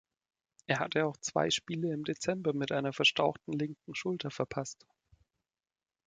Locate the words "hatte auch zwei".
0.79-1.51